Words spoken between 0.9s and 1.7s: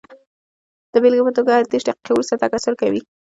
د بېلګې په توګه هر